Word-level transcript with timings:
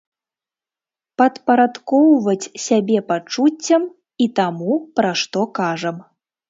Падпарадкоўваць 1.21 2.51
сябе 2.65 2.97
пачуццям 3.13 3.83
і 4.27 4.33
таму, 4.43 4.71
пра 4.99 5.11
што 5.25 5.39
кажам. 5.63 5.97